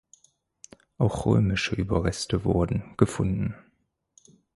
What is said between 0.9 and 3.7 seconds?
Auch römische Überreste wurden gefunden.